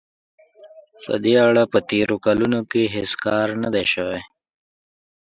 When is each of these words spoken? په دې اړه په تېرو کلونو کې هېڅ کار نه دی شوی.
په 1.03 1.13
دې 1.23 1.35
اړه 1.47 1.63
په 1.71 1.79
تېرو 1.89 2.15
کلونو 2.25 2.59
کې 2.71 2.91
هېڅ 2.95 3.11
کار 3.25 3.47
نه 3.63 3.69
دی 3.75 3.85
شوی. 3.93 4.21